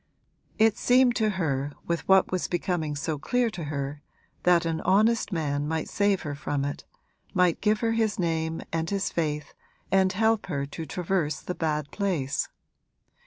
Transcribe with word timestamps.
'It 0.57 0.75
seemed 0.75 1.15
to 1.15 1.29
her, 1.37 1.73
with 1.85 2.07
what 2.07 2.31
was 2.31 2.47
becoming 2.47 2.95
so 2.95 3.19
clear 3.19 3.51
to 3.51 3.65
her, 3.65 4.01
that 4.41 4.65
an 4.65 4.81
honest 4.81 5.31
man 5.31 5.67
might 5.67 5.87
save 5.87 6.23
her 6.23 6.33
from 6.33 6.65
it, 6.65 6.83
might 7.35 7.61
give 7.61 7.81
her 7.81 7.91
his 7.91 8.17
name 8.17 8.63
and 8.73 8.89
his 8.89 9.11
faith 9.11 9.53
and 9.91 10.13
help 10.13 10.47
her 10.47 10.65
to 10.65 10.87
traverse 10.87 11.39
the 11.39 11.53
bad 11.53 11.91
place. 11.91 12.49